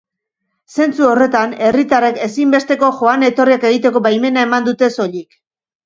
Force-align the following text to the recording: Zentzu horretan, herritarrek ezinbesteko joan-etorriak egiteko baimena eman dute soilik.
Zentzu 0.77 1.05
horretan, 1.09 1.53
herritarrek 1.67 2.19
ezinbesteko 2.29 2.91
joan-etorriak 3.03 3.71
egiteko 3.73 4.05
baimena 4.09 4.51
eman 4.51 4.71
dute 4.73 4.95
soilik. 5.01 5.43